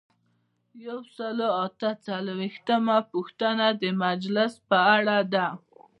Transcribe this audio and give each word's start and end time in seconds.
یو 0.85 0.99
سل 1.15 1.37
او 1.47 1.53
اته 1.65 1.89
څلویښتمه 2.05 2.97
پوښتنه 3.11 3.65
د 3.81 3.83
مجلس 4.03 4.53
په 4.69 4.77
اړه 4.95 5.17
ده. 5.33 5.47